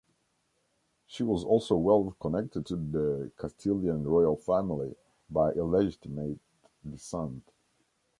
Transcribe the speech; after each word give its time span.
She 1.05 1.21
was 1.21 1.43
also 1.43 1.75
well 1.77 2.15
connected 2.19 2.65
to 2.65 2.75
the 2.75 3.31
Castilian 3.37 4.03
royal 4.03 4.35
family, 4.35 4.95
by 5.29 5.51
illegitimate 5.51 6.39
descent. 6.83 7.43